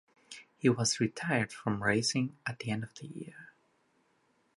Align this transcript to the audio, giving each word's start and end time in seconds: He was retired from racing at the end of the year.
He 0.57 0.67
was 0.67 0.99
retired 0.99 1.53
from 1.53 1.83
racing 1.83 2.35
at 2.47 2.57
the 2.57 2.71
end 2.71 2.83
of 2.83 2.95
the 2.95 3.05
year. 3.05 3.53